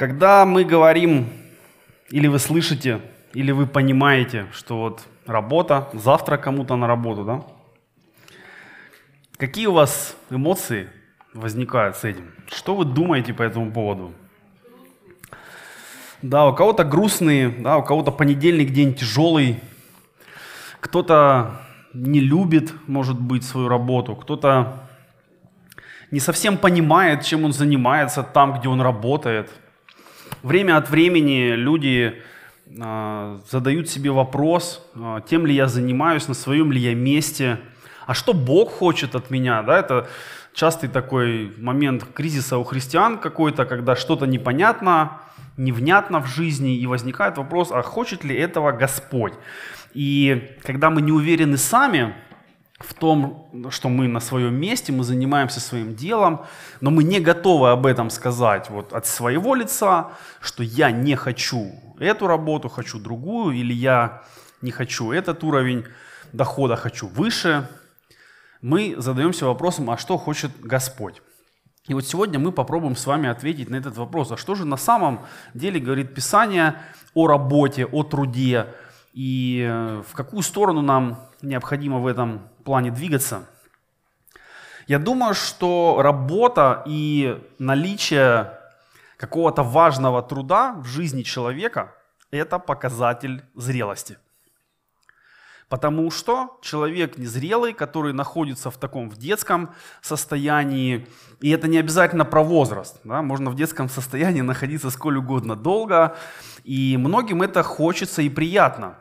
[0.00, 1.28] Когда мы говорим,
[2.10, 3.02] или вы слышите,
[3.34, 7.42] или вы понимаете, что вот работа, завтра кому-то на работу, да?
[9.36, 10.88] Какие у вас эмоции
[11.34, 12.32] возникают с этим?
[12.46, 14.14] Что вы думаете по этому поводу?
[16.22, 19.60] Да, у кого-то грустные, да, у кого-то понедельник день тяжелый,
[20.80, 21.60] кто-то
[21.92, 24.88] не любит, может быть, свою работу, кто-то
[26.10, 29.50] не совсем понимает, чем он занимается там, где он работает–
[30.42, 32.22] Время от времени люди
[32.66, 37.58] э, задают себе вопрос, э, тем ли я занимаюсь, на своем ли я месте,
[38.06, 40.08] а что Бог хочет от меня, да, это
[40.54, 45.20] частый такой момент кризиса у христиан какой-то, когда что-то непонятно,
[45.56, 49.34] невнятно в жизни, и возникает вопрос, а хочет ли этого Господь?
[49.92, 52.14] И когда мы не уверены сами,
[52.80, 56.46] в том, что мы на своем месте, мы занимаемся своим делом,
[56.80, 61.72] но мы не готовы об этом сказать вот от своего лица, что я не хочу
[61.98, 64.22] эту работу, хочу другую, или я
[64.62, 65.84] не хочу этот уровень
[66.32, 67.68] дохода, хочу выше.
[68.62, 71.22] Мы задаемся вопросом, а что хочет Господь?
[71.86, 74.32] И вот сегодня мы попробуем с вами ответить на этот вопрос.
[74.32, 75.20] А что же на самом
[75.52, 76.76] деле говорит Писание
[77.14, 78.66] о работе, о труде,
[79.12, 83.46] и э, в какую сторону нам необходимо в этом плане двигаться.
[84.86, 88.58] Я думаю, что работа и наличие
[89.16, 91.94] какого-то важного труда в жизни человека–
[92.30, 94.18] это показатель зрелости.
[95.68, 101.06] Потому что человек незрелый, который находится в таком в детском состоянии,
[101.40, 106.16] и это не обязательно про возраст, да, можно в детском состоянии находиться сколь угодно долго,
[106.64, 108.96] и многим это хочется и приятно.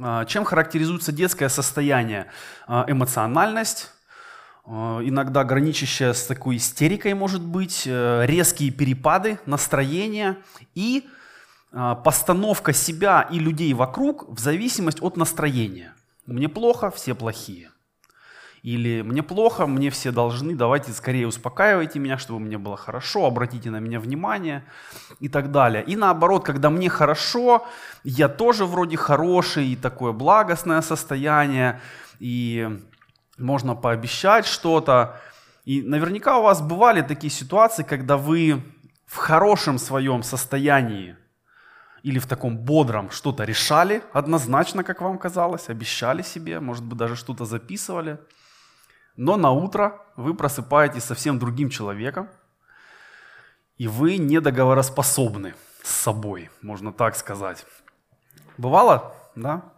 [0.00, 2.26] А, чем характеризуется детское состояние?
[2.66, 3.90] А, эмоциональность,
[4.64, 10.38] а, иногда граничащая с такой истерикой, может быть, э, резкие перепады настроения
[10.74, 11.06] и
[12.02, 15.92] постановка себя и людей вокруг в зависимость от настроения.
[16.24, 17.70] Мне плохо, все плохие.
[18.62, 23.70] Или мне плохо, мне все должны, давайте скорее успокаивайте меня, чтобы мне было хорошо, обратите
[23.70, 24.64] на меня внимание
[25.20, 25.84] и так далее.
[25.84, 27.66] И наоборот, когда мне хорошо,
[28.02, 31.80] я тоже вроде хороший, и такое благостное состояние,
[32.18, 32.68] и
[33.38, 35.20] можно пообещать что-то.
[35.64, 38.62] И наверняка у вас бывали такие ситуации, когда вы
[39.06, 41.16] в хорошем своем состоянии
[42.02, 47.14] или в таком бодром что-то решали однозначно, как вам казалось, обещали себе, может быть, даже
[47.14, 48.18] что-то записывали–
[49.18, 52.30] но на утро вы просыпаетесь совсем другим человеком,
[53.76, 57.66] и вы недоговороспособны с собой, можно так сказать.
[58.56, 59.72] Бывало, да?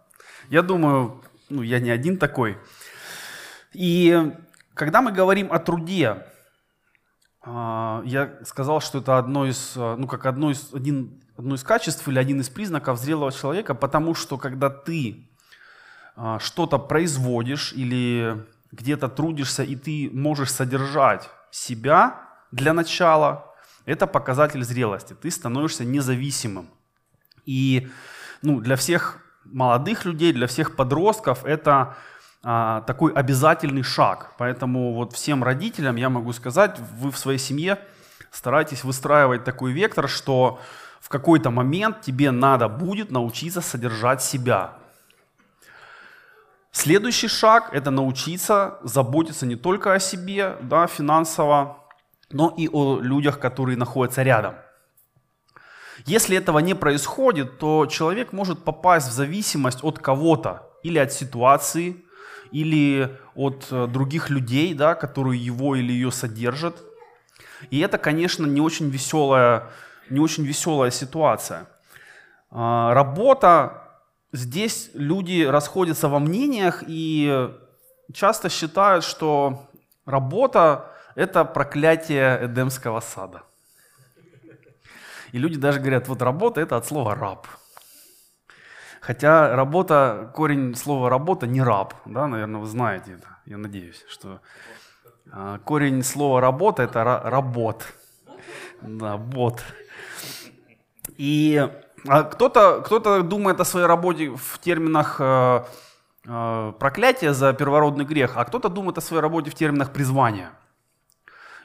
[0.49, 2.59] Я думаю, ну, я не один такой.
[3.73, 4.31] И
[4.75, 6.23] когда мы говорим о труде,
[7.41, 12.07] а, я сказал, что это одно из, ну, как одно из, один, одно из качеств
[12.07, 15.27] или один из признаков зрелого человека, потому что когда ты
[16.15, 22.21] а, что-то производишь или где-то трудишься, и ты можешь содержать себя
[22.51, 23.53] для начала,
[23.85, 25.13] это показатель зрелости.
[25.13, 26.69] Ты становишься независимым.
[27.45, 27.89] И
[28.41, 31.95] ну, для всех молодых людей, для всех подростков это
[32.43, 34.33] а, такой обязательный шаг.
[34.37, 37.79] Поэтому вот всем родителям я могу сказать, вы в своей семье
[38.31, 40.59] старайтесь выстраивать такой вектор, что
[40.99, 44.75] в какой-то момент тебе надо будет научиться содержать себя.
[46.71, 51.77] Следующий шаг– это научиться заботиться не только о себе да, финансово,
[52.31, 54.55] но и о людях, которые находятся рядом.
[56.05, 61.97] Если этого не происходит, то человек может попасть в зависимость от кого-то, или от ситуации,
[62.51, 66.81] или от э, других людей, да, которые его или ее содержат.
[67.69, 69.69] И это, конечно, не очень веселая,
[70.09, 71.67] не очень веселая ситуация.
[72.49, 73.80] А, работа
[74.31, 77.49] здесь люди расходятся во мнениях и
[78.13, 79.67] часто считают, что
[80.05, 83.43] работа– это проклятие Эдемского сада.
[85.31, 87.47] И люди даже говорят, вот работа– это от слова «раб».
[88.99, 94.41] Хотя работа, корень слова «работа» не «раб», да, наверное, вы знаете это, я надеюсь, что
[95.31, 97.85] а, корень слова «работа»– это «работ»,
[98.81, 99.63] да, «бот».
[101.17, 101.69] И
[102.07, 105.63] а кто-то кто думает о своей работе в терминах э,
[106.25, 110.51] э, проклятия за первородный грех, а кто-то думает о своей работе в терминах призвания.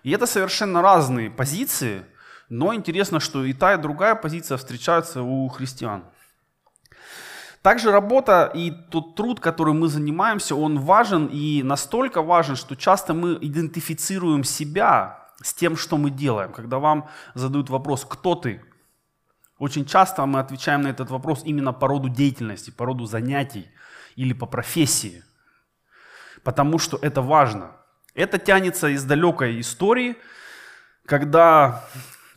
[0.03, 2.05] И это совершенно разные позиции,
[2.49, 6.05] но интересно, что и та, и другая позиция встречаются у христиан.
[7.63, 13.13] Также работа и тот труд, который мы занимаемся, он важен и настолько важен, что часто
[13.13, 16.53] мы идентифицируем себя с тем, что мы делаем.
[16.53, 18.63] Когда вам задают вопрос, кто ты,
[19.59, 23.71] Очень часто мы отвечаем на этот вопрос именно по роду деятельности, по роду занятий
[24.15, 25.25] или по профессии,
[26.43, 27.77] потому что это важно.
[28.15, 30.17] Это тянется из далекой истории,
[31.07, 31.85] когда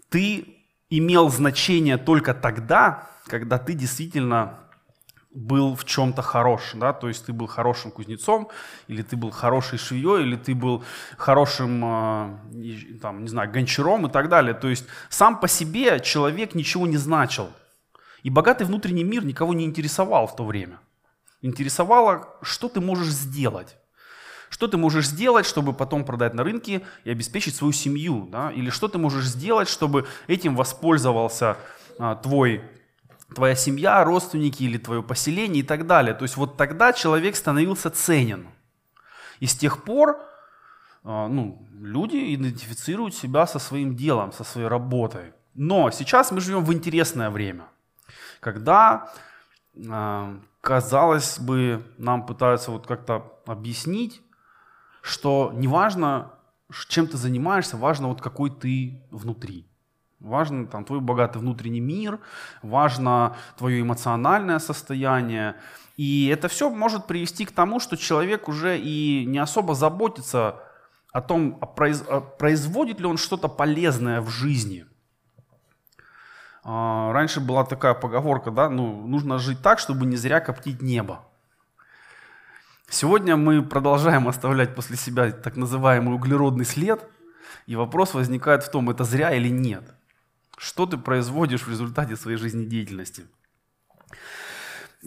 [0.10, 0.57] ты
[0.89, 4.60] имел значение только тогда, когда ты действительно
[5.31, 8.49] был в чем-то хорош, да, то есть ты был хорошим кузнецом,
[8.87, 10.83] или ты был хорошей швеей, или ты был
[11.17, 14.53] хорошим, э, там, не знаю, гончаром и так далее.
[14.53, 17.49] То есть сам по себе человек ничего не значил.
[18.23, 20.79] И богатый внутренний мир никого не интересовал в то время.
[21.41, 23.77] Интересовало, что ты можешь сделать.
[24.49, 28.27] Что ты можешь сделать, чтобы потом продать на рынке и обеспечить свою семью?
[28.31, 28.51] Да?
[28.51, 31.57] Или что ты можешь сделать, чтобы этим воспользовался
[31.99, 32.63] а, твой
[33.35, 36.13] твоя семья, родственники или твое поселение и так далее.
[36.13, 38.47] То есть вот тогда человек становился ценен.
[39.39, 40.19] И с тех пор
[41.03, 45.33] а, ну, люди идентифицируют себя со своим делом, со своей работой.
[45.53, 47.65] Но сейчас мы живем в интересное время,
[48.39, 49.11] когда,
[49.89, 54.21] а, казалось бы, нам пытаются вот как-то объяснить,
[55.01, 56.33] что неважно,
[56.89, 59.69] чем ты занимаешься, важно вот какой ты внутри.
[60.19, 62.19] Важно там, твой богатый внутренний мир,
[62.62, 65.56] важно твое эмоциональное состояние.
[65.95, 70.62] И это все может привести к тому, что человек уже и не особо заботится
[71.13, 74.86] о том, а произ, а производит ли он что-то полезное в жизни.
[76.65, 81.25] А, раньше была такая поговорка, да, ну, нужно жить так, чтобы не зря коптить небо.
[82.89, 87.07] Сегодня мы продолжаем оставлять после себя так называемый углеродный след,
[87.68, 89.95] и вопрос возникает в том, это зря или нет–
[90.59, 93.25] что ты производишь в результате своей жизнедеятельности?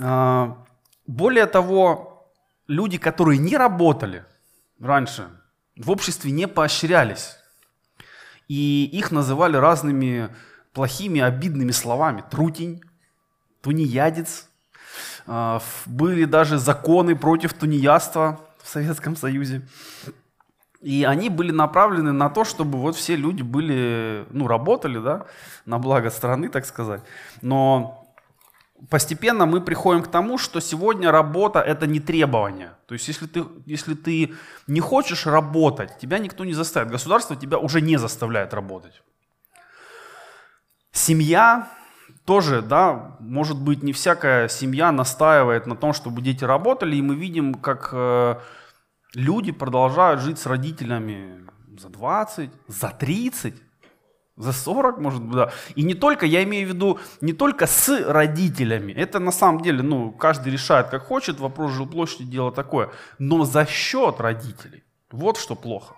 [0.00, 0.64] А,
[1.06, 2.32] более того,
[2.66, 4.25] люди, которые не работали
[4.81, 5.28] раньше,
[5.76, 7.37] в обществе не поощрялись.
[8.49, 10.34] И их называли разными
[10.72, 12.25] плохими, обидными словами.
[12.31, 12.82] Трутень,
[13.60, 14.48] тунеядец.
[15.26, 19.69] А, были даже законы против тунеядства в Советском Союзе.
[20.82, 25.26] И они были направлены на то, чтобы вот все люди были, ну, работали, да,
[25.64, 27.02] на благо страны, так сказать.
[27.40, 28.05] Но
[28.90, 32.70] постепенно мы приходим к тому, что сегодня работа– это не требование.
[32.87, 34.34] То есть если ты, если ты
[34.67, 36.90] не хочешь работать, тебя никто не заставит.
[36.90, 39.02] Государство тебя уже не заставляет работать.
[40.90, 41.69] Семья
[42.25, 47.14] тоже, да, может быть, не всякая семья настаивает на том, чтобы дети работали, и мы
[47.14, 48.37] видим, как э,
[49.14, 51.47] Люди продолжают жить с родителями
[51.79, 53.55] за 20, за 30,
[54.37, 55.53] за 40, может быть, да.
[55.75, 58.93] И не только, я имею в виду, не только с родителями.
[58.93, 62.91] Это на самом деле, ну, каждый решает, как хочет, вопрос жилплощади, дело такое.
[63.19, 64.82] Но за счет родителей.
[65.11, 65.94] Вот что плохо.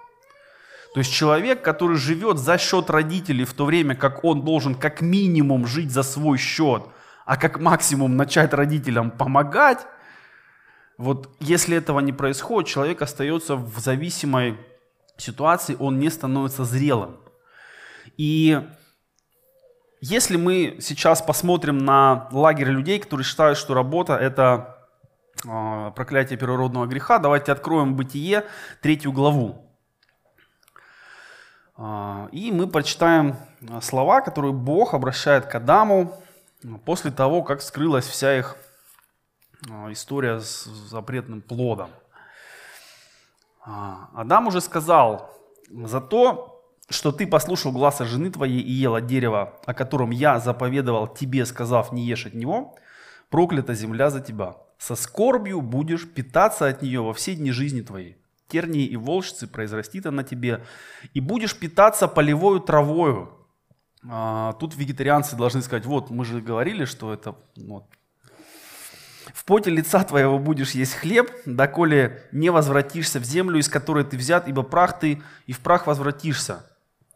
[0.94, 5.00] То есть человек, который живет за счет родителей в то время, как он должен как
[5.00, 6.84] минимум жить за свой счет,
[7.26, 9.86] а как максимум начать родителям помогать,
[10.96, 14.58] вот если этого не происходит, человек остается в зависимой
[15.16, 17.16] ситуации, он не становится зрелым.
[18.16, 18.60] И
[20.00, 24.78] если мы сейчас посмотрим на лагерь людей, которые считают, что работа это
[25.44, 28.44] э, проклятие первородного греха, давайте откроем Бытие,
[28.80, 29.68] третью главу.
[31.76, 33.36] Э, и мы прочитаем
[33.80, 36.20] слова, которые Бог обращает к Адаму
[36.84, 38.62] после того, как скрылась вся их а,
[39.90, 41.90] история с запретным плодом.
[43.64, 45.30] А, Адам уже сказал,
[45.70, 46.54] за то,
[46.88, 51.46] что ты послушал глаза жены твоей и ел от дерева, о котором я заповедовал тебе,
[51.46, 52.76] сказав, не ешь от него,
[53.30, 54.56] проклята земля за тебя.
[54.78, 58.18] Со скорбью будешь питаться от нее во все дни жизни твоей.
[58.48, 60.64] Тернии и волшцы произрастит она тебе,
[61.14, 63.30] и будешь питаться полевою травою.
[64.06, 67.84] А, тут вегетарианцы должны сказать, вот мы же говорили, что это вот,
[69.44, 74.16] в поте лица твоего будешь есть хлеб, доколе не возвратишься в землю, из которой ты
[74.16, 76.64] взят, ибо прах ты, и в прах возвратишься.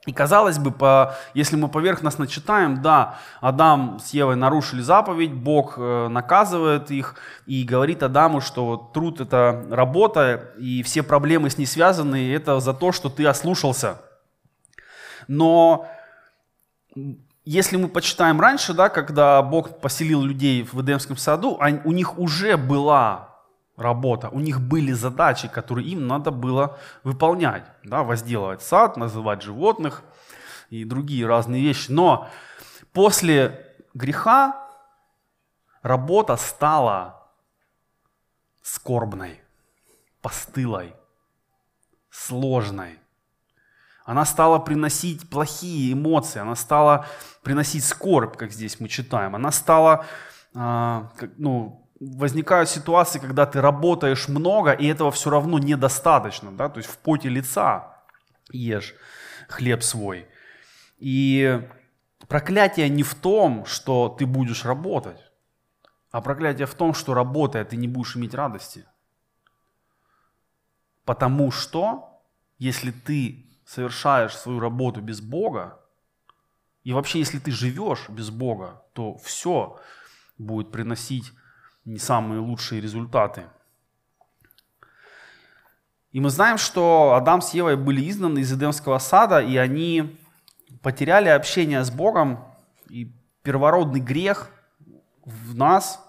[0.04, 5.78] И казалось бы, по, если мы поверхностно читаем, да, Адам с Евой нарушили заповедь, Бог
[5.78, 7.14] э, наказывает их
[7.46, 12.60] и говорит Адаму, что труд это работа, и все проблемы с ней связаны, и это
[12.60, 14.02] за то, что ты ослушался.
[15.28, 15.88] Но
[17.44, 22.56] если мы почитаем раньше, да, когда Бог поселил людей в Эдемском саду, у них уже
[22.56, 23.28] была
[23.76, 27.64] работа, у них были задачи, которые им надо было выполнять.
[27.84, 30.02] Да, возделывать сад, называть животных
[30.68, 31.90] и другие разные вещи.
[31.90, 32.28] Но
[32.92, 34.68] после греха
[35.82, 37.30] работа стала
[38.62, 39.40] скорбной,
[40.20, 40.94] постылой,
[42.10, 42.98] сложной.
[44.08, 47.04] Она стала приносить плохие эмоции, она стала
[47.42, 49.36] приносить скорбь, как здесь мы читаем.
[49.36, 50.06] Она стала,
[50.54, 56.78] а, ну, возникают ситуации, когда ты работаешь много, и этого все равно недостаточно, да, то
[56.78, 57.98] есть в поте лица
[58.50, 58.94] ешь
[59.46, 60.26] хлеб свой.
[60.96, 61.60] И
[62.28, 65.20] проклятие не в том, что ты будешь работать,
[66.12, 68.86] а проклятие в том, что работая, ты не будешь иметь радости.
[71.04, 72.22] Потому что,
[72.58, 75.78] если ты совершаешь свою работу без Бога,
[76.84, 79.78] и вообще, если ты живешь без Бога, то все
[80.38, 81.32] будет приносить
[81.84, 83.44] не самые лучшие результаты.
[86.12, 90.18] И мы знаем, что Адам с Евой были изгнаны из Эдемского сада, и они
[90.80, 92.42] потеряли общение с Богом,
[92.88, 94.50] и первородный грех
[95.26, 96.02] в нас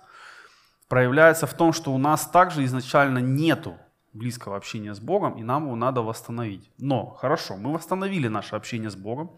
[0.88, 3.78] проявляется в том, что у нас также изначально нету
[4.14, 6.70] близкого общения с Богом, и нам его надо восстановить.
[6.78, 9.38] Но, хорошо, мы восстановили наше общение с Богом,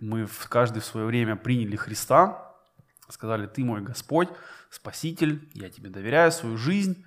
[0.00, 2.54] мы в, каждый в свое время приняли Христа,
[3.08, 4.28] сказали, ты мой Господь,
[4.70, 7.04] Спаситель, я тебе доверяю свою жизнь.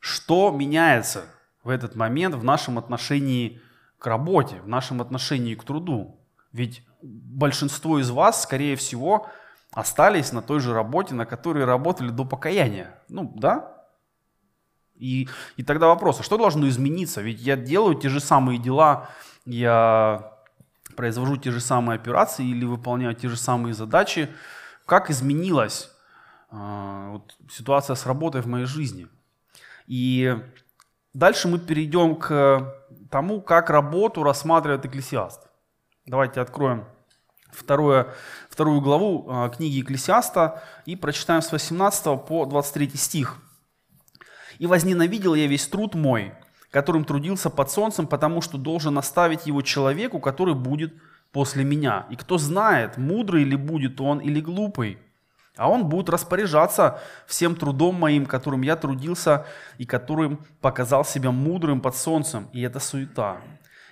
[0.00, 1.24] Что меняется
[1.62, 3.60] в этот момент в нашем отношении
[3.98, 6.18] к работе, в нашем отношении к труду?
[6.52, 9.28] Ведь большинство из вас, скорее всего,
[9.72, 12.98] остались на той же работе, на которой работали до покаяния.
[13.08, 13.77] Ну, да?
[14.98, 17.20] И, и тогда вопрос, а что должно измениться?
[17.20, 19.08] Ведь я делаю те же самые дела,
[19.44, 20.32] я
[20.96, 24.28] произвожу те же самые операции или выполняю те же самые задачи.
[24.86, 25.90] Как изменилась
[26.50, 29.06] э, вот, ситуация с работой в моей жизни?
[29.86, 30.36] И
[31.14, 32.74] дальше мы перейдем к
[33.10, 35.48] тому, как работу рассматривает Экклесиаст.
[36.06, 36.84] Давайте откроем
[37.50, 38.14] второе,
[38.50, 43.36] вторую главу э, книги Екклесиаста и прочитаем с 18 по 23 стих.
[44.58, 46.32] «И возненавидел я весь труд мой,
[46.70, 50.94] которым трудился под солнцем, потому что должен оставить его человеку, который будет
[51.32, 52.06] после меня.
[52.10, 54.98] И кто знает, мудрый ли будет он или глупый,
[55.56, 59.44] а он будет распоряжаться всем трудом моим, которым я трудился
[59.76, 62.48] и которым показал себя мудрым под солнцем.
[62.52, 63.38] И это суета.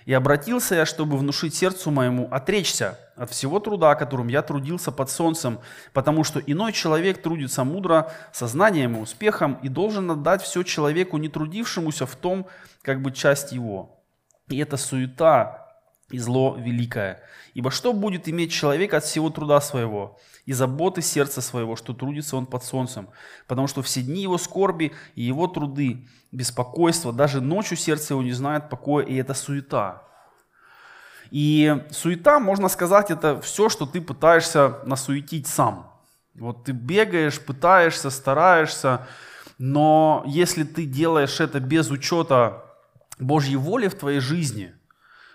[0.07, 5.09] И обратился я, чтобы внушить сердцу моему отречься от всего труда, которым я трудился под
[5.09, 5.59] солнцем,
[5.91, 11.27] потому что иной человек трудится мудро, сознанием и успехом, и должен отдать все человеку, не
[11.27, 12.47] трудившемуся в том,
[12.83, 14.01] как бы часть его.
[14.47, 15.75] И это суета
[16.09, 17.19] и зло великое.
[17.53, 20.17] Ибо что будет иметь человек от всего труда своего
[20.47, 23.09] и заботы сердца своего, что трудится он под солнцем?
[23.47, 28.31] Потому что все дни его скорби и его труды, беспокойство, даже ночью сердце его не
[28.31, 30.03] знает покоя, и это суета.
[31.31, 35.91] И суета, можно сказать, это все, что ты пытаешься насуетить сам.
[36.33, 39.05] Вот ты бегаешь, пытаешься, стараешься,
[39.57, 42.63] но если ты делаешь это без учета
[43.19, 44.73] Божьей воли в твоей жизни,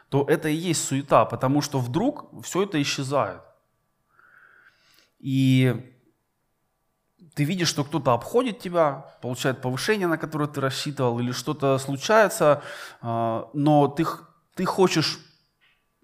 [0.09, 3.43] то это и есть суета, потому что вдруг все это исчезает.
[5.23, 5.89] И
[7.35, 12.63] ты видишь, что кто-то обходит тебя, получает повышение, на которое ты рассчитывал, или что-то случается,
[13.01, 14.05] а, но ты,
[14.55, 15.19] ты хочешь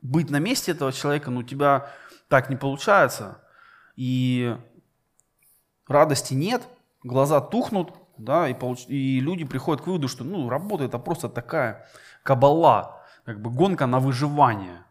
[0.00, 1.90] быть на месте этого человека, но у тебя
[2.28, 3.42] так не получается.
[3.96, 4.56] И
[5.88, 6.66] радости нет,
[7.02, 8.86] глаза тухнут, да, и, получ...
[8.86, 11.88] и люди приходят к выводу, что ну, работа это просто такая
[12.22, 14.84] кабала, как бы гонка на выживание,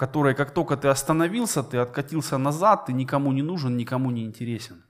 [0.00, 4.82] которой как только ты остановился, ты откатился назад, ты никому не нужен, никому не интересен.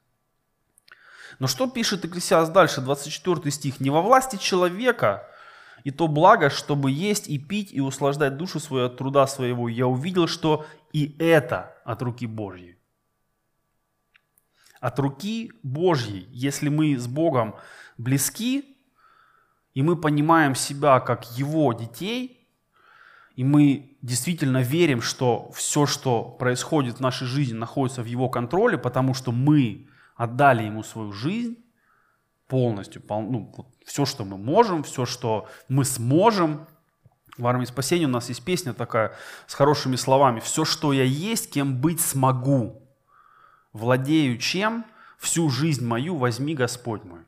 [1.40, 3.81] Но что пишет Экклесиас дальше, 24 стих?
[3.81, 5.26] «Не во власти человека,
[5.83, 9.69] и то благо, чтобы есть и пить и услаждать душу свою от труда своего.
[9.69, 12.76] Я увидел, что и это от руки Божьей.
[14.81, 17.57] От руки Божьей, если мы с Богом
[17.99, 18.76] близки,
[19.75, 22.39] и мы понимаем себя как Его детей,
[23.40, 28.76] и мы действительно верим, что все, что происходит в нашей жизни, находится в Его контроле,
[28.76, 31.56] потому что мы отдали Ему свою жизнь
[32.49, 36.66] полностью, ну, вот все, что мы можем, все, что мы сможем.
[37.38, 39.16] В армии спасения у нас есть песня такая
[39.47, 40.40] с хорошими словами.
[40.40, 42.82] «Все, что я есть, кем быть смогу.
[43.73, 44.85] Владею чем,
[45.18, 47.20] всю жизнь мою возьми, Господь мой».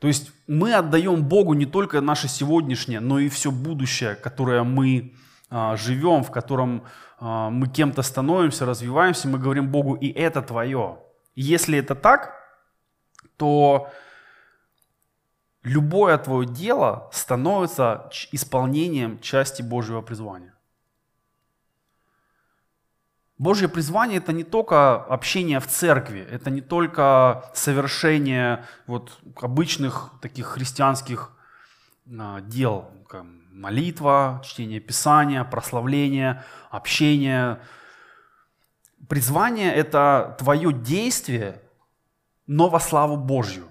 [0.00, 5.14] То есть мы отдаем Богу не только наше сегодняшнее, но и все будущее, которое мы
[5.50, 6.84] а, живем, в котором
[7.18, 10.98] а, мы кем-то становимся, развиваемся, мы говорим Богу, и это твое.
[11.34, 12.34] Если это так,
[13.36, 13.90] то
[15.62, 20.49] любое твое дело становится исполнением части Божьего призвания.
[23.40, 30.44] Божье призвание это не только общение в церкви, это не только совершение вот обычных таких
[30.46, 31.30] христианских
[32.18, 32.90] а, дел,
[33.50, 37.62] молитва, чтение Писания, прославление, общение.
[39.08, 41.62] Призвание– это твое действие,
[42.46, 43.70] но во славу Божью.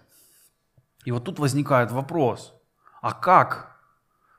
[1.05, 2.55] И вот тут возникает вопрос,
[3.03, 3.79] а как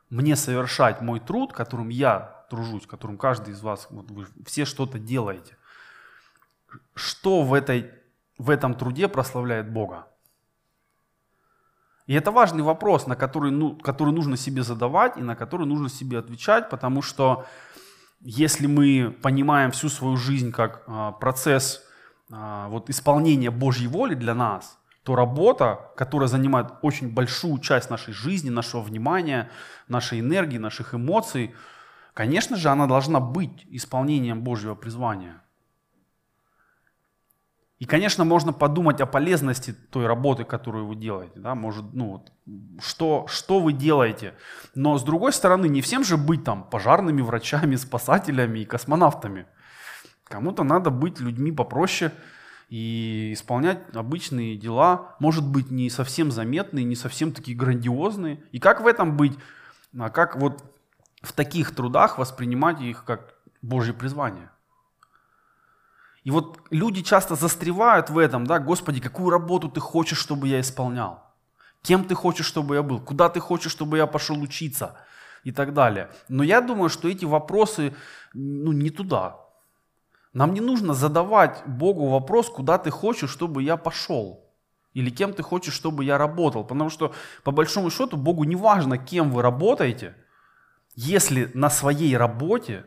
[0.08, 4.99] мне совершать мой труд, которым я тружусь, которым каждый из вас, вот вы все что-то
[4.99, 5.57] делаете?
[6.95, 7.90] Что в, этой,
[8.38, 10.07] в этом труде прославляет Бога?
[12.07, 15.88] И это важный вопрос, на который, ну, который нужно себе задавать и на который нужно
[15.88, 17.47] себе отвечать, потому что
[18.21, 21.83] если мы понимаем всю свою жизнь как а, процесс
[22.30, 28.12] а, вот, исполнения Божьей воли для нас, то работа, которая занимает очень большую часть нашей
[28.12, 29.50] жизни, нашего внимания,
[29.88, 31.54] нашей энергии, наших эмоций,
[32.14, 35.42] конечно же, она должна быть исполнением Божьего призвания–
[37.80, 41.40] и, конечно, можно подумать о полезности той работы, которую вы делаете.
[41.40, 41.54] Да?
[41.54, 42.32] Может, ну, вот,
[42.78, 44.34] что, что вы делаете.
[44.74, 49.46] Но, с другой стороны, не всем же быть там пожарными, врачами, спасателями и космонавтами.
[50.24, 52.12] Кому-то надо быть людьми попроще
[52.68, 58.44] и исполнять обычные дела, может быть, не совсем заметные, не совсем такие грандиозные.
[58.52, 59.32] И как в этом быть?
[59.98, 60.62] А как вот
[61.20, 64.50] в таких трудах воспринимать их как Божье призвание?
[66.24, 70.60] И вот люди часто застревают в этом, да, Господи, какую работу ты хочешь, чтобы я
[70.60, 71.24] исполнял?
[71.82, 73.00] Кем ты хочешь, чтобы я был?
[73.00, 74.98] Куда ты хочешь, чтобы я пошел учиться?
[75.44, 76.10] И так далее.
[76.28, 77.94] Но я думаю, что эти вопросы
[78.34, 79.36] ну, не туда.
[80.34, 84.44] Нам не нужно задавать Богу вопрос, куда ты хочешь, чтобы я пошел.
[84.92, 86.64] Или кем ты хочешь, чтобы я работал.
[86.64, 90.14] Потому что, по большому счету, Богу не важно, кем вы работаете,
[90.94, 92.85] если на своей работе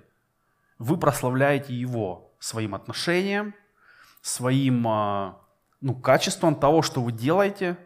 [0.80, 3.54] вы прославляете Его своим отношением,
[4.22, 5.38] своим а,
[5.82, 7.78] ну, качеством того, что вы делаете,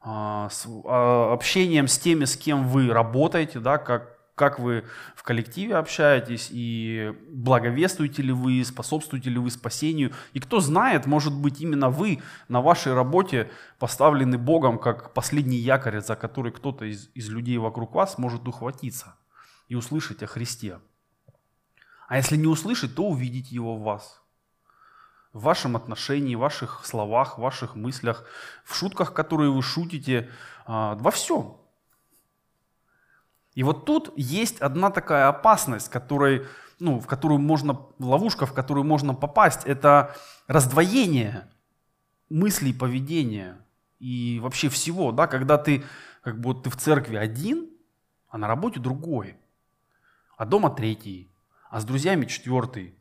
[0.00, 0.48] а,
[0.84, 4.84] а, общением с теми, с кем вы работаете, да, как, как вы
[5.14, 10.12] в коллективе общаетесь и благовествуете ли вы, способствуете ли вы спасению.
[10.32, 16.00] И кто знает, может быть, именно вы на вашей работе поставлены Богом как последний якорь,
[16.00, 19.14] за который кто-то из, из людей вокруг вас может ухватиться
[19.68, 20.80] и услышать о Христе.
[22.08, 24.22] А если не услышать, то увидеть его в вас.
[25.32, 28.24] В вашем отношении, в ваших словах, в ваших мыслях,
[28.64, 30.30] в шутках, которые вы шутите,
[30.64, 31.56] а, во всем.
[33.54, 36.46] И вот тут есть одна такая опасность, которой,
[36.78, 40.14] ну, в которую можно, ловушка, в которую можно попасть, это
[40.46, 41.48] раздвоение
[42.28, 43.58] мыслей, поведения
[43.98, 45.84] и вообще всего, да, когда ты,
[46.22, 47.70] как бы ты в церкви один,
[48.28, 49.36] а на работе другой,
[50.36, 51.30] а дома третий,
[51.70, 52.94] а с друзьями четвертый.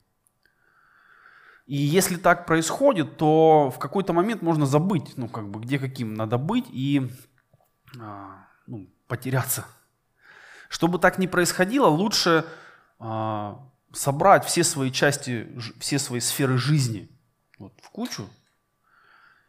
[1.65, 6.13] И если так происходит, то в какой-то момент можно забыть, ну, как бы, где каким
[6.13, 7.10] надо быть и
[8.00, 9.65] а, ну, потеряться.
[10.69, 12.45] Чтобы так не происходило, лучше
[13.00, 15.48] а, собрать все свои части,
[15.80, 17.10] все свои сферы жизни
[17.58, 18.28] вот, в кучу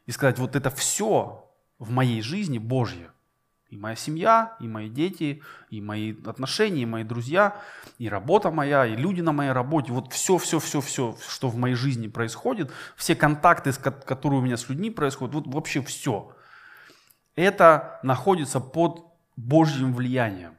[0.06, 3.10] и сказать, вот это все в моей жизни Божье.
[3.68, 7.56] И моя семья, и мои дети, и мои отношения, и мои друзья,
[7.98, 9.92] и работа моя, и люди на моей работе.
[9.92, 14.56] Вот все, все, все, все, что в моей жизни происходит, все контакты, которые у меня
[14.56, 16.32] с людьми происходят, вот вообще все.
[17.34, 19.04] Это находится под
[19.36, 20.56] Божьим влиянием.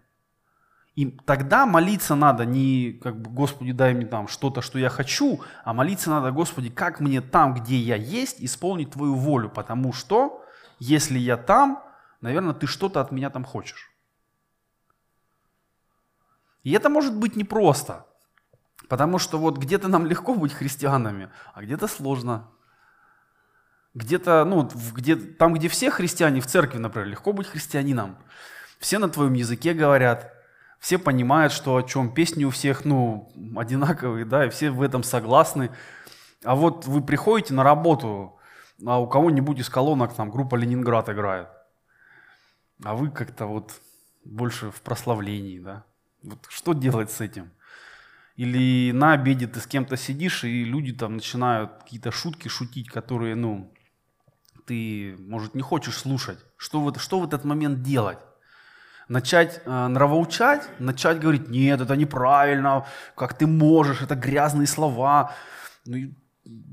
[0.95, 5.41] И тогда молиться надо не как бы, Господи, дай мне там что-то, что я хочу,
[5.63, 10.43] а молиться надо, Господи, как мне там, где я есть, исполнить Твою волю, потому что
[10.79, 11.83] если я там,
[12.21, 13.91] наверное, ты что-то от меня там хочешь.
[16.63, 18.05] И это может быть непросто,
[18.89, 22.49] потому что вот где-то нам легко быть христианами, а где-то сложно.
[23.93, 28.17] Где-то, ну, где, там, где все христиане в церкви, например, легко быть христианином.
[28.79, 30.31] Все на твоем языке говорят,
[30.79, 35.01] все понимают, что о чем песни у всех, ну, одинаковые, да, и все в этом
[35.01, 35.71] согласны.
[36.43, 38.37] А вот вы приходите на работу,
[38.85, 41.47] а у кого-нибудь из колонок там группа Ленинград играет
[42.83, 43.81] а вы как-то вот
[44.23, 45.83] больше в прославлении, да?
[46.23, 47.51] Вот что делать с этим?
[48.35, 53.35] Или на обеде ты с кем-то сидишь, и люди там начинают какие-то шутки шутить, которые,
[53.35, 53.73] ну,
[54.67, 56.37] ты, может, не хочешь слушать.
[56.57, 58.19] Что в, что в этот момент делать?
[59.07, 62.85] Начать э, нравоучать, начать говорить, нет, это неправильно,
[63.15, 65.33] как ты можешь, это грязные слова.
[65.85, 66.13] Ну,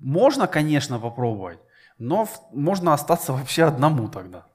[0.03, 1.61] можно, конечно, попробовать,
[1.99, 4.47] но в, можно остаться вообще одному тогда.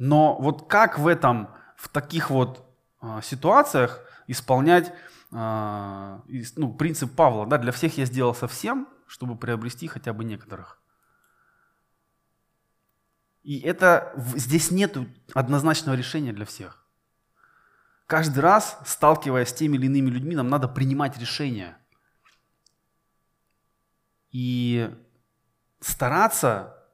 [0.00, 2.66] Но вот как в этом, в таких вот
[3.02, 4.94] э, ситуациях исполнять
[5.30, 6.18] э,
[6.56, 10.80] ну, принцип Павла, да, для всех я сделал совсем, чтобы приобрести хотя бы некоторых.
[13.42, 14.96] И это, здесь нет
[15.34, 16.82] однозначного решения для всех.
[18.06, 21.76] Каждый раз, сталкиваясь с теми или иными людьми, нам надо принимать решения.
[24.30, 24.90] И
[25.80, 26.88] стараться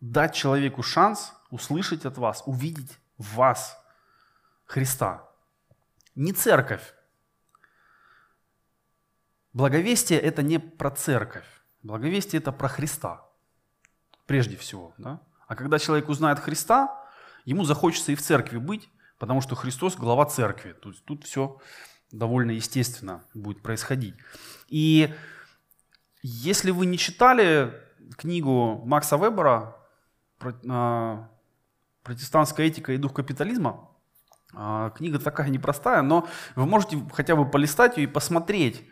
[0.00, 3.76] дать человеку шанс услышать от вас, увидеть в вас
[4.64, 5.28] Христа.
[6.14, 6.94] Не церковь.
[9.52, 11.46] Благовестие– это не про церковь.
[11.82, 13.24] Благовестие– это про Христа.
[14.26, 14.94] Прежде всего.
[14.98, 15.20] Да?
[15.48, 17.02] А когда человек узнает Христа,
[17.44, 18.88] ему захочется и в церкви быть,
[19.18, 20.72] потому что Христос– глава церкви.
[20.72, 21.58] То есть тут все
[22.12, 24.14] довольно естественно будет происходить.
[24.68, 25.14] И
[26.22, 27.72] если вы не читали
[28.16, 29.76] книгу Макса Вебера
[30.68, 31.28] а,
[32.06, 33.90] «Протестантская этика и дух капитализма»,
[34.54, 38.88] а, книга такая непростая, но вы можете хотя бы полистать ее и посмотреть,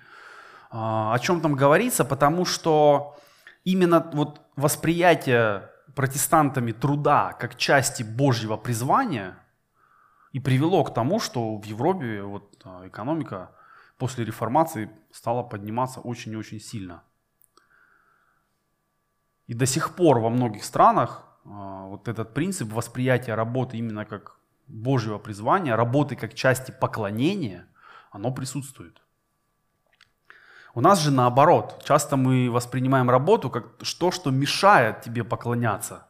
[0.71, 3.17] а, о чем там говорится, потому что
[3.63, 9.39] именно вот восприятие протестантами труда как части Божьего призвания
[10.33, 13.53] и привело к тому, что в Европе вот экономика
[13.97, 17.05] после реформации стала подниматься очень и очень сильно.
[19.47, 21.34] И до сих пор во многих странах а,
[21.95, 27.67] вот этот принцип восприятия работы именно как Божьего призвания, работы как части поклонения,
[28.11, 29.01] оно присутствует.
[30.75, 31.83] У нас же наоборот.
[31.87, 36.09] Часто мы воспринимаем работу как то, что мешает тебе поклоняться.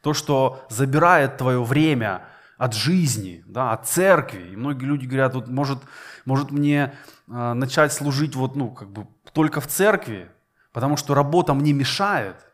[0.00, 2.24] То, что забирает твое время
[2.56, 4.52] от жизни, да, от церкви.
[4.52, 5.78] И многие люди говорят, вот может,
[6.24, 6.94] может мне
[7.28, 10.30] э, начать служить вот, ну, как бы только в церкви,
[10.72, 12.45] потому что работа мне мешает.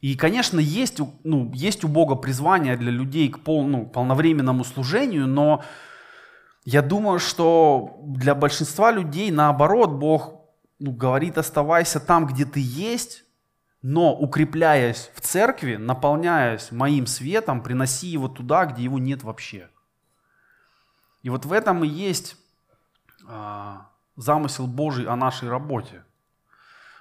[0.00, 5.26] И, конечно, есть, ну, есть у Бога призвание для людей к пол, ну, полновременному служению,
[5.26, 5.62] но
[6.64, 10.40] я думаю, что для большинства людей, наоборот, Бог
[10.78, 13.24] ну, говорит, оставайся там, где ты есть,
[13.82, 19.68] но укрепляясь в церкви, наполняясь моим светом, приноси его туда, где его нет вообще.
[21.22, 22.36] И вот в этом и есть
[23.28, 26.04] а, замысел Божий о нашей работе.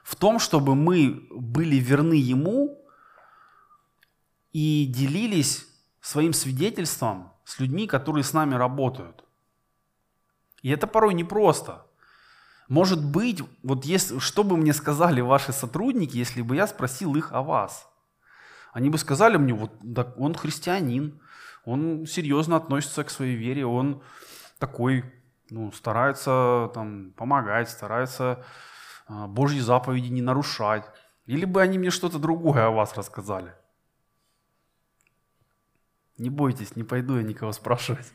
[0.04, 2.79] В том, чтобы мы были верны Ему
[4.52, 5.68] и делились
[6.02, 9.24] своим свидетельством с людьми, которые с нами работают.
[10.62, 11.86] И это порой непросто.
[12.68, 17.32] Может быть, вот если, что бы мне сказали ваши сотрудники, если бы я спросил их
[17.32, 17.90] о вас?
[18.74, 21.20] Они бы сказали мне, вот да, он христианин,
[21.66, 24.04] он серьезно относится к своей вере, он
[24.60, 25.04] такой,
[25.50, 28.46] ну, старается там помогать, старается
[29.08, 30.86] а, Божьи заповеди не нарушать.
[31.26, 33.54] Или бы они мне что-то другое о вас рассказали.
[36.20, 38.12] Не бойтесь, не пойду я никого спрашивать.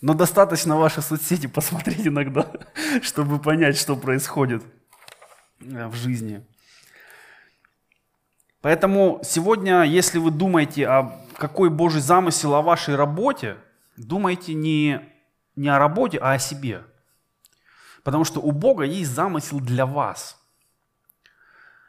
[0.00, 2.46] Но достаточно ваши соцсети посмотреть иногда,
[3.02, 4.62] чтобы понять, что происходит
[5.60, 6.46] э, в жизни.
[8.60, 13.56] Поэтому сегодня, если вы думаете, о какой Божий замысел о вашей работе,
[13.96, 15.00] думайте не,
[15.56, 16.84] не о работе, а о себе.
[18.04, 20.40] Потому что у Бога есть замысел для вас.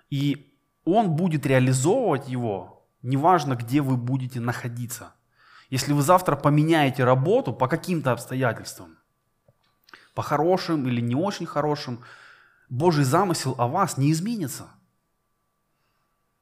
[0.10, 5.14] И Он будет реализовывать его, неважно, где вы будете находиться–
[5.70, 8.98] если вы завтра поменяете работу по каким-то обстоятельствам,
[10.14, 12.04] по хорошим или не очень хорошим,
[12.70, 14.70] Божий замысел о вас не изменится.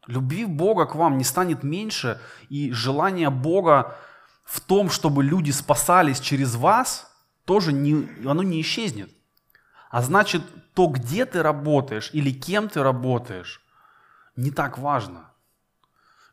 [0.08, 3.98] Любви Бога к вам не станет меньше, и желание Бога
[4.44, 7.10] в том, чтобы люди спасались через вас,
[7.46, 9.10] тоже не, оно не исчезнет.
[9.90, 13.62] А значит, то, где ты работаешь или кем ты работаешь,
[14.36, 15.32] не так важно,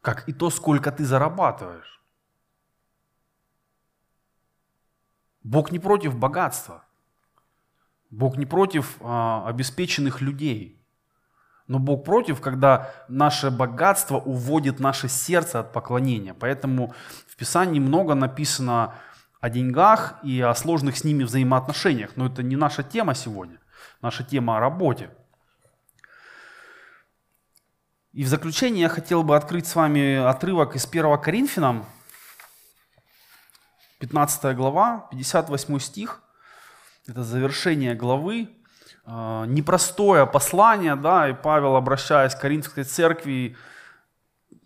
[0.00, 1.99] как и то, сколько ты зарабатываешь.
[5.42, 6.84] Бог не против богатства.
[8.10, 10.80] Бог не против а, обеспеченных людей.
[11.66, 16.34] Но Бог против, когда наше богатство уводит наше сердце от поклонения.
[16.34, 16.92] Поэтому
[17.28, 18.94] в Писании много написано
[19.40, 22.16] о деньгах и о сложных с ними взаимоотношениях.
[22.16, 23.58] Но это не наша тема сегодня.
[24.02, 25.10] Наша тема о работе.
[28.12, 31.86] И в заключение я хотел бы открыть с вами отрывок из 1 Коринфянам,
[34.00, 36.22] 15 глава, 58 стих,
[37.06, 38.48] это завершение главы,
[39.04, 43.56] а, непростое послание, да, и Павел, обращаясь к Коринфской церкви,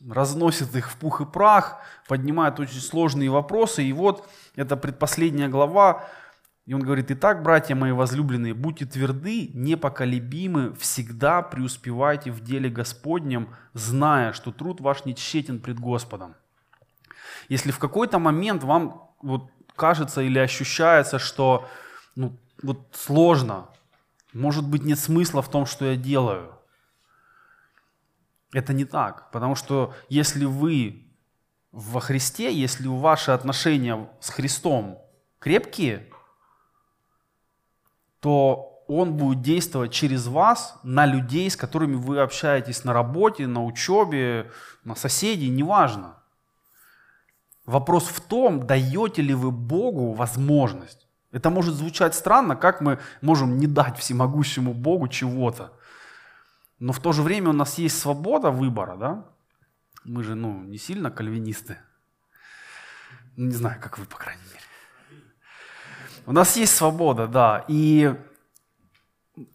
[0.09, 3.83] разносит их в пух и прах, поднимает очень сложные вопросы.
[3.83, 6.05] И вот это предпоследняя глава,
[6.67, 13.49] и он говорит, «Итак, братья мои возлюбленные, будьте тверды, непоколебимы, всегда преуспевайте в деле Господнем,
[13.73, 16.37] зная, что труд ваш не тщетен пред Господом».
[17.49, 21.69] Если в какой-то момент вам вот кажется или ощущается, что
[22.15, 23.69] ну, вот сложно,
[24.33, 26.53] может быть нет смысла в том, что я делаю.
[28.53, 31.09] Это не так, потому что если вы
[31.73, 35.01] во Христе, если ваши отношения с Христом
[35.41, 36.09] крепкие,
[38.21, 43.65] то он будет действовать через вас на людей, с которыми вы общаетесь на работе, на
[43.65, 44.51] учебе,
[44.85, 46.19] на соседей, неважно.
[47.67, 51.07] Вопрос в том, даете ли вы Богу возможность.
[51.33, 55.73] Это может звучать странно, как мы можем не дать всемогущему Богу чего-то.
[56.79, 59.25] Но в то же время у нас есть свобода выбора, да?
[60.05, 61.79] Мы же, ну, не сильно кальвинисты.
[63.37, 65.23] Не знаю, как вы, по крайней мере.
[66.27, 67.65] У нас есть свобода, да.
[67.69, 68.15] И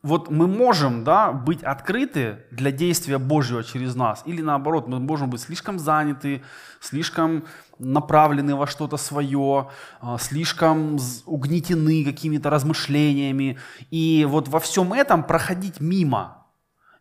[0.03, 5.29] вот мы можем да, быть открыты для действия Божьего через нас, или наоборот, мы можем
[5.29, 6.43] быть слишком заняты,
[6.81, 7.45] слишком
[7.77, 9.69] направлены во что-то свое,
[10.01, 13.57] а, слишком угнетены какими-то размышлениями.
[13.89, 16.45] И вот во всем этом проходить мимо,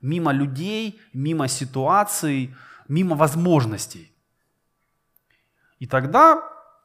[0.00, 2.54] мимо людей, мимо ситуаций,
[2.86, 4.12] мимо возможностей.
[5.80, 6.44] И тогда,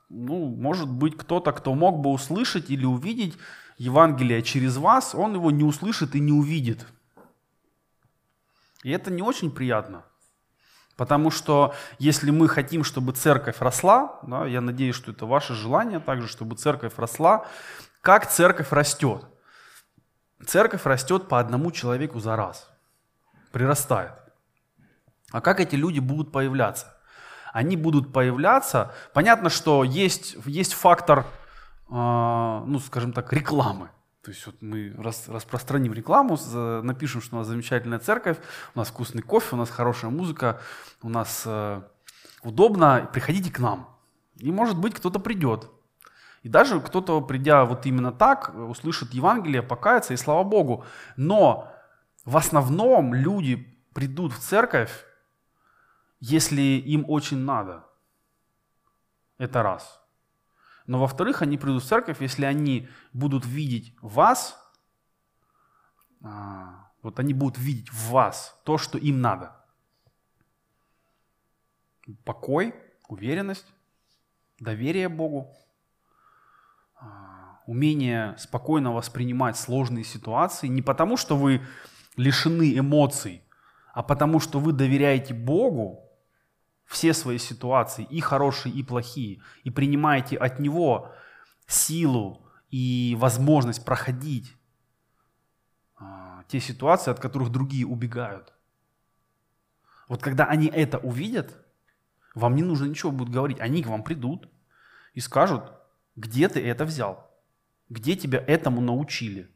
[0.10, 3.38] ну, может быть, кто-то, кто мог бы услышать или увидеть
[3.78, 6.86] Евангелие через вас, он его не услышит и не увидит.
[8.84, 10.04] И это не очень приятно.
[10.96, 16.00] Потому что если мы хотим, чтобы церковь росла, да, я надеюсь, что это ваше желание
[16.00, 17.48] также, чтобы церковь росла,
[18.02, 19.26] как церковь растет?
[20.46, 22.70] Церковь растет по одному человеку за раз,
[23.52, 24.12] прирастает.
[25.32, 26.96] А как эти люди будут появляться?
[27.54, 31.26] Они будут появляться, понятно, что есть, есть фактор
[31.93, 33.89] ну, скажем так, рекламы.
[34.23, 36.39] То есть вот мы рас, распространим рекламу,
[36.82, 38.38] напишем, что у нас замечательная церковь,
[38.73, 40.60] у нас вкусный кофе, у нас хорошая музыка,
[41.03, 41.82] у нас э,
[42.41, 43.95] удобно, приходите к нам.
[44.38, 45.69] И может быть кто-то придет.
[46.41, 50.84] И даже кто-то, придя вот именно так, услышит Евангелие, покается, и слава Богу.
[51.15, 51.71] Но
[52.25, 53.56] в основном люди
[53.93, 55.06] придут в церковь,
[56.19, 57.86] если им очень надо.
[59.38, 60.03] Это раз.
[60.86, 64.60] Но во-вторых, они придут в церковь, если они будут видеть вас,
[66.22, 69.56] а, вот они будут видеть в вас то, что им надо.
[72.26, 72.76] Покой,
[73.08, 73.67] уверенность,
[74.60, 75.56] доверие Богу,
[76.96, 81.65] а, умение спокойно воспринимать сложные ситуации не потому, что вы
[82.17, 83.43] лишены эмоций,
[83.93, 86.10] а потому, что вы доверяете Богу
[86.93, 91.12] все свои ситуации, и хорошие, и плохие, и принимаете от Него
[91.67, 94.56] силу и возможность проходить
[95.97, 98.53] а, те ситуации, от которых другие убегают.
[100.08, 101.58] Вот когда они это увидят,
[102.36, 103.60] вам не нужно ничего будет говорить.
[103.60, 104.47] Они к вам придут
[105.13, 105.63] и скажут,
[106.15, 107.32] где ты это взял,
[107.89, 109.49] где тебя этому научили,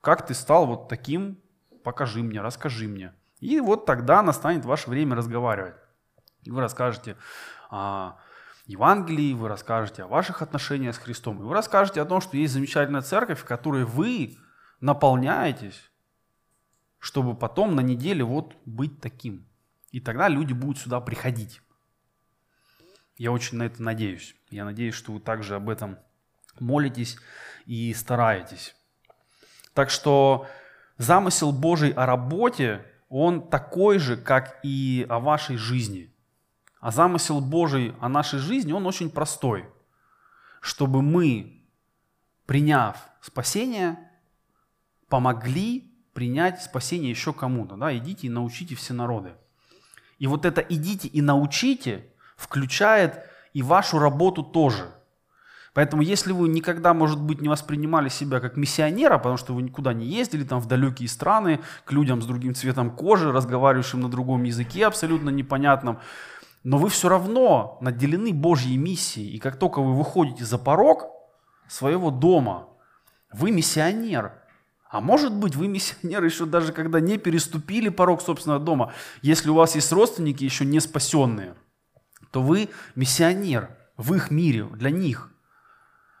[0.00, 1.40] как ты стал вот таким,
[1.84, 3.14] покажи мне, расскажи мне.
[3.38, 5.76] И вот тогда настанет ваше время разговаривать.
[6.46, 7.16] И вы расскажете
[7.70, 8.16] о
[8.66, 12.52] Евангелии, вы расскажете о ваших отношениях с Христом, и вы расскажете о том, что есть
[12.52, 14.36] замечательная церковь, в которой вы
[14.80, 15.90] наполняетесь,
[16.98, 19.46] чтобы потом на неделе вот быть таким.
[19.90, 21.62] И тогда люди будут сюда приходить.
[23.16, 24.36] Я очень на это надеюсь.
[24.50, 25.98] Я надеюсь, что вы также об этом
[26.58, 27.18] молитесь
[27.64, 28.74] и стараетесь.
[29.74, 30.46] Так что
[30.98, 36.12] замысел Божий о работе, он такой же, как и о вашей жизни–
[36.86, 39.64] а замысел Божий о нашей жизни, он очень простой.
[40.60, 41.64] Чтобы мы,
[42.46, 43.98] приняв спасение,
[45.08, 47.74] помогли принять спасение еще кому-то.
[47.74, 47.92] Да?
[47.96, 49.32] Идите и научите все народы.
[50.20, 53.18] И вот это «идите и научите» включает
[53.52, 54.88] и вашу работу тоже.
[55.76, 59.92] Поэтому если вы никогда, может быть, не воспринимали себя как миссионера, потому что вы никуда
[59.92, 64.44] не ездили там в далекие страны к людям с другим цветом кожи, разговаривающим на другом
[64.44, 65.98] языке абсолютно непонятном,
[66.66, 69.30] но вы все равно наделены Божьей миссией.
[69.36, 71.06] И как только вы выходите за порог
[71.68, 72.68] своего дома,
[73.32, 74.32] вы миссионер.
[74.90, 78.92] А может быть, вы миссионер еще даже когда не переступили порог собственного дома.
[79.22, 81.54] Если у вас есть родственники еще не спасенные,
[82.32, 85.30] то вы миссионер в их мире, для них.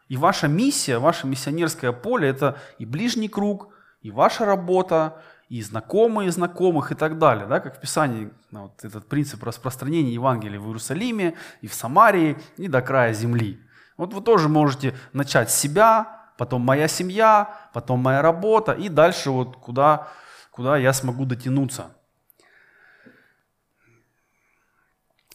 [0.06, 6.30] И ваша миссия, ваше миссионерское поле– это и ближний круг, и ваша работа, и знакомые
[6.32, 11.36] знакомых и так далее, да, как в Писании вот этот принцип распространения Евангелия в Иерусалиме
[11.60, 13.60] и в Самарии и до края земли.
[13.96, 19.30] Вот вы тоже можете начать с себя, потом моя семья, потом моя работа и дальше
[19.30, 20.08] вот куда,
[20.50, 21.96] куда я смогу дотянуться.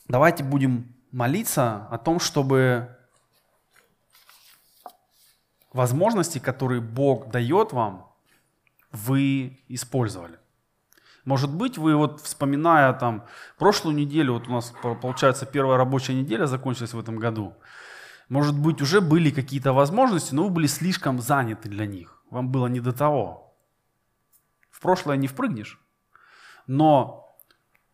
[0.08, 2.97] Давайте будем молиться о том, чтобы
[5.71, 8.11] возможности, которые Бог дает вам,
[8.91, 10.39] вы использовали.
[11.25, 13.25] Может быть, вы вот вспоминая там
[13.58, 17.54] прошлую неделю, вот у нас получается первая рабочая неделя закончилась в этом году.
[18.27, 22.23] Может быть, уже были какие-то возможности, но вы были слишком заняты для них.
[22.30, 23.54] Вам было не до того.
[24.69, 25.80] В прошлое не впрыгнешь.
[26.65, 27.38] Но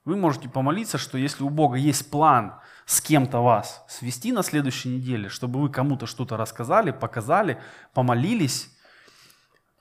[0.06, 2.54] вы можете помолиться, что если у Бога есть план
[2.86, 7.60] с кем-то вас свести на следующей неделе, чтобы вы кому-то что-то рассказали, показали,
[7.94, 8.77] помолились,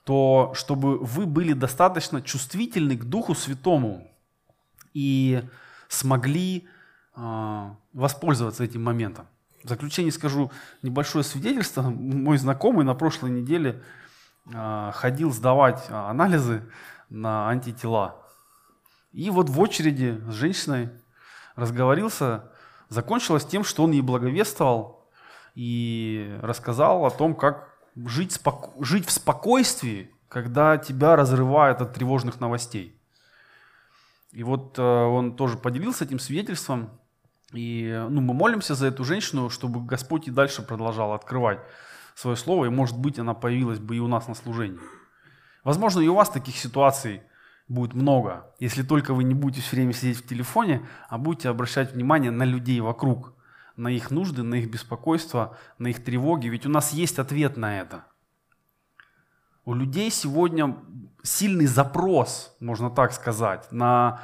[0.07, 4.09] то чтобы вы были достаточно чувствительны к Духу Святому
[4.93, 5.43] и
[5.89, 6.65] смогли
[7.13, 9.27] э, воспользоваться этим моментом.
[9.65, 10.49] В заключение скажу
[10.81, 11.81] небольшое свидетельство.
[11.81, 13.83] Мой знакомый на прошлой неделе
[14.45, 16.63] э, ходил сдавать анализы
[17.09, 18.15] на антитела.
[19.11, 20.89] И вот в очереди с женщиной
[21.57, 22.49] разговорился,
[22.87, 25.05] закончилось тем, что он ей благовествовал
[25.53, 28.71] и рассказал о том, как жить, споко...
[28.83, 32.99] жить в спокойствии, когда тебя разрывает от тревожных новостей.
[34.31, 36.89] И вот э, он тоже поделился этим свидетельством.
[37.53, 41.59] И ну, мы молимся за эту женщину, чтобы Господь и дальше продолжал открывать
[42.13, 44.79] свое слово, и может быть она появилась бы и у нас на служении.
[45.63, 47.21] Возможно, и у вас таких ситуаций
[47.67, 51.93] будет много, если только вы не будете все время сидеть в телефоне, а будете обращать
[51.93, 53.33] внимание на людей вокруг,
[53.77, 56.47] на их нужды, на их беспокойство, на их тревоги.
[56.47, 58.03] Ведь у нас есть ответ на это.
[59.63, 60.77] У людей сегодня
[61.23, 64.21] сильный запрос, можно так сказать, на,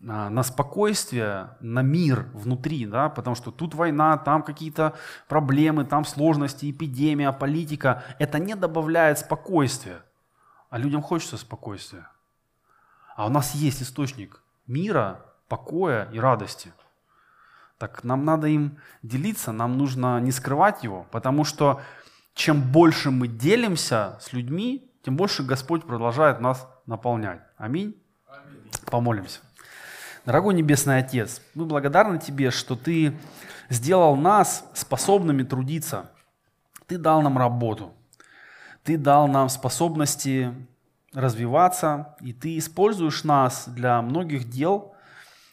[0.00, 4.94] на, на спокойствие, на мир внутри, да, потому что тут война, там какие-то
[5.28, 8.02] проблемы, там сложности, эпидемия, политика.
[8.18, 10.02] Это не добавляет спокойствия,
[10.70, 12.08] а людям хочется спокойствия.
[13.14, 16.72] А у нас есть источник мира, покоя и радости.
[17.82, 21.80] Так нам надо им делиться, нам нужно не скрывать его, потому что
[22.32, 27.40] чем больше мы делимся с людьми, тем больше Господь продолжает нас наполнять.
[27.56, 27.96] Аминь.
[28.28, 28.70] Аминь.
[28.84, 29.40] Помолимся.
[30.24, 33.18] Дорогой Небесный Отец, мы благодарны Тебе, что Ты
[33.68, 36.08] сделал нас способными трудиться.
[36.86, 37.92] Ты дал нам работу.
[38.84, 40.54] Ты дал нам способности
[41.12, 44.91] развиваться, и Ты используешь нас для многих дел.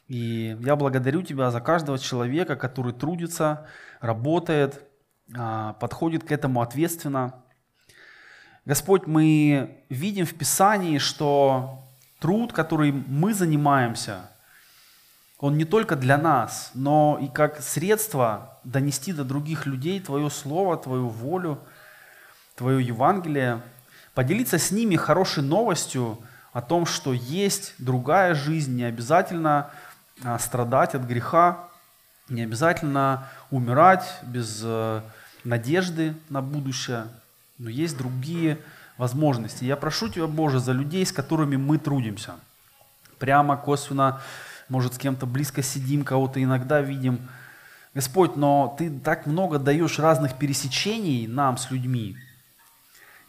[0.10, 3.65] И я благодарю Тебя за каждого человека, который трудится,
[4.02, 4.82] работает,
[5.34, 7.36] а, подходит к этому ответственно.
[8.65, 11.88] Господь, мы видим в Писании, что
[12.19, 14.30] труд, который мы занимаемся,
[15.38, 20.76] он не только для нас, но и как средство донести до других людей Твое Слово,
[20.76, 21.60] Твою волю,
[22.56, 23.62] Твое Евангелие–
[24.19, 26.17] поделиться с ними хорошей новостью
[26.52, 29.72] о том, что есть другая жизнь, не обязательно
[30.39, 31.69] страдать от греха,
[32.29, 35.01] не обязательно умирать без э,
[35.43, 37.08] надежды на будущее,
[37.58, 38.60] но есть другие
[38.97, 39.63] возможности.
[39.63, 42.36] Я прошу Тебя, Боже, за людей, с которыми мы трудимся.
[43.17, 44.21] Прямо, косвенно,
[44.67, 47.27] может, с кем-то близко сидим, кого-то иногда видим.
[47.93, 52.15] Господь, но Ты так много даешь разных пересечений нам с людьми,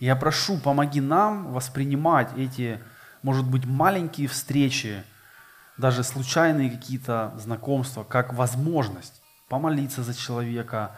[0.01, 2.81] я прошу, помоги нам воспринимать эти,
[3.23, 5.05] может быть, маленькие встречи,
[5.81, 10.97] даже случайные какие-то знакомства, как возможность помолиться за человека,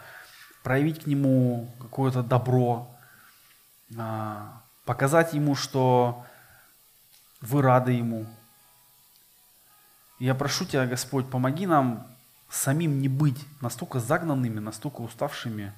[0.61, 2.95] проявить к нему какое-то добро,
[3.97, 6.25] а, показать ему, что
[7.41, 8.25] вы рады ему.
[10.19, 12.07] я прошу Тебя, Господь, помоги нам
[12.49, 15.73] самим не быть настолько загнанными, настолько уставшими,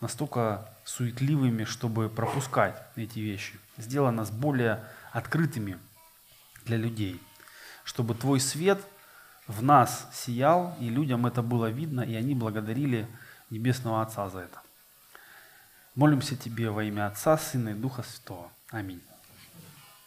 [0.00, 3.58] настолько суетливыми, чтобы пропускать эти вещи.
[3.76, 5.78] Сделай нас более открытыми
[6.64, 7.20] для людей,
[7.84, 8.80] чтобы Твой свет
[9.46, 13.08] в нас сиял, и людям это было видно, и они благодарили
[13.50, 14.60] Небесного Отца за это.
[15.94, 18.50] Молимся Тебе во имя Отца, Сына и Духа Святого.
[18.70, 19.02] Аминь.